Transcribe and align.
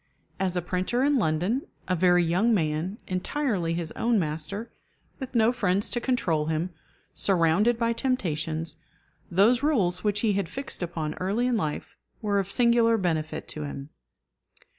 As 0.39 0.57
a 0.57 0.63
printer 0.63 1.03
in 1.03 1.19
London, 1.19 1.67
a 1.87 1.95
very 1.95 2.23
young 2.23 2.55
man, 2.55 2.97
entirely 3.05 3.75
his 3.75 3.91
own 3.91 4.17
master, 4.17 4.71
with 5.19 5.35
no 5.35 5.51
friends 5.51 5.91
to 5.91 6.01
control 6.01 6.47
him, 6.47 6.71
surrounded 7.13 7.77
by 7.77 7.93
temptations, 7.93 8.77
those 9.29 9.61
rules 9.61 10.03
which 10.03 10.21
he 10.21 10.33
had 10.33 10.49
fixed 10.49 10.81
upon 10.81 11.13
early 11.19 11.45
in 11.45 11.55
life 11.55 11.99
were 12.19 12.39
of 12.39 12.49
singular 12.49 12.97
benefit 12.97 13.47
to 13.49 13.61
him. 13.61 13.91